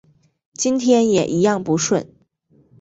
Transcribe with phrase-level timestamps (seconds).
[0.55, 2.11] 今天也一样不顺